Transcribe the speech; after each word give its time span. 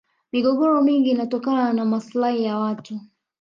migogoro 0.31 0.81
mingi 0.81 1.09
inatokana 1.11 1.73
na 1.73 1.85
maslahi 1.85 2.43
ya 2.43 2.57
watu 2.57 2.99